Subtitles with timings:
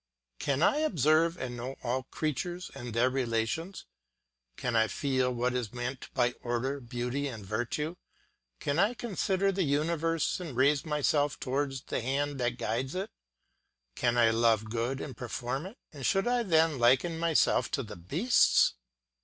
[0.39, 3.85] can I observe and know all creatures and their relations;
[4.57, 7.95] can I feel what is meant by order, beauty, and virtue;
[8.59, 13.11] can I consider the universe and raise myself towards the hand that guides it;
[13.93, 17.95] can I love good and perform it; and should I then liken myself to the
[17.95, 18.73] beasts?